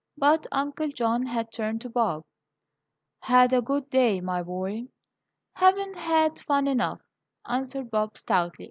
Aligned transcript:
But 0.17 0.47
Uncle 0.51 0.87
John 0.87 1.27
had 1.27 1.51
turned 1.51 1.81
to 1.81 1.89
Bob. 1.91 2.23
"Had 3.19 3.53
a 3.53 3.61
good 3.61 3.87
day, 3.91 4.19
my 4.19 4.41
boy?" 4.41 4.87
"Haven't 5.53 5.95
had 5.95 6.39
fun 6.39 6.65
enough," 6.67 7.01
answered 7.47 7.91
Bob, 7.91 8.17
stoutly. 8.17 8.57